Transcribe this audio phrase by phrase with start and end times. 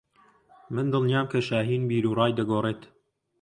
[0.73, 2.81] من دڵنیام کە شاھین بیروڕای دەگۆڕێت.